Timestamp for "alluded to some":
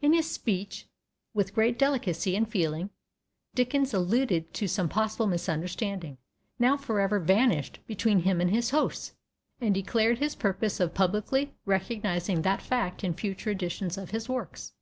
3.92-4.88